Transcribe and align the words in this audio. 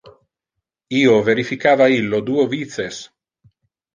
Io 0.99 1.17
verificava 1.27 1.89
illo 1.97 2.21
duo 2.29 2.45
vices. 2.53 3.03